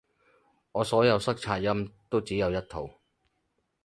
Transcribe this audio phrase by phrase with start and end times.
[0.71, 2.89] 我所有塞擦音都只有一套